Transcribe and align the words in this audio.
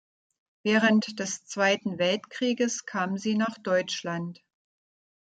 Während 0.63 1.19
des 1.19 1.45
Zweiten 1.45 1.99
Weltkrieges 1.99 2.87
kam 2.87 3.19
sie 3.19 3.35
nach 3.35 3.59
Deutschland. 3.59 4.41